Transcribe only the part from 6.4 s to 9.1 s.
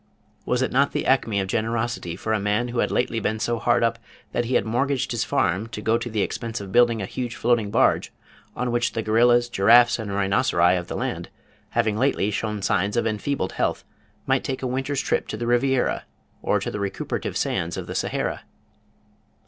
of building a huge floating barge on which the